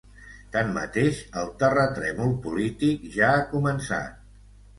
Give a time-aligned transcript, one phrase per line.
[0.53, 4.19] Tanmateix, el terratrèmol polític ja ha començat.